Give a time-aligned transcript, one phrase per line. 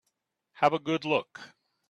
[0.53, 1.53] Have a good look.